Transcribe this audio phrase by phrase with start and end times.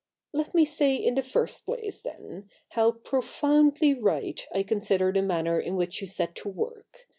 [0.33, 5.59] 'Let me say in the first place, then, how profoundly right I consider the manner
[5.59, 7.07] in which you set to work.